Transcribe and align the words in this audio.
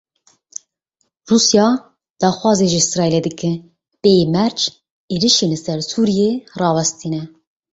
Rûsya 1.29 1.67
daxwazê 2.19 2.65
ji 2.71 2.79
Îsraîlê 2.83 3.21
dike 3.27 3.51
bêyî 4.01 4.25
merc 4.33 4.59
êrişên 5.13 5.49
li 5.53 5.57
ser 5.65 5.79
Sûriyeyê 5.89 6.31
rawestîne. 6.59 7.21